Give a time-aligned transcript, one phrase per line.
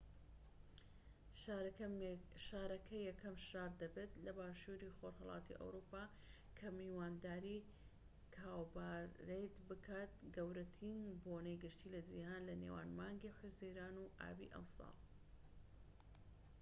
[2.49, 6.03] شارەکە یەکەم شار دەبێت لە باشوری خۆرهەڵاتی ئەوروپا
[6.57, 7.65] کە میوانداری
[8.35, 14.95] کاوپارەید بکات گەورەترین بۆنەی گشتی لە جیهان لە نێوان مانگی حوزەیران و ئابی ئەم ساڵ